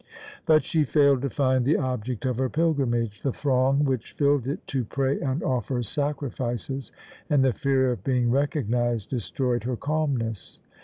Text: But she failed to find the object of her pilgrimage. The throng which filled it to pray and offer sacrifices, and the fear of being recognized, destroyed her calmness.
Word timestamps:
But 0.47 0.65
she 0.65 0.83
failed 0.83 1.21
to 1.21 1.29
find 1.29 1.63
the 1.63 1.77
object 1.77 2.25
of 2.25 2.37
her 2.39 2.49
pilgrimage. 2.49 3.21
The 3.21 3.31
throng 3.31 3.85
which 3.85 4.13
filled 4.13 4.47
it 4.47 4.65
to 4.65 4.83
pray 4.83 5.19
and 5.19 5.43
offer 5.43 5.83
sacrifices, 5.83 6.91
and 7.29 7.45
the 7.45 7.53
fear 7.53 7.91
of 7.91 8.03
being 8.03 8.31
recognized, 8.31 9.11
destroyed 9.11 9.63
her 9.65 9.75
calmness. 9.77 10.59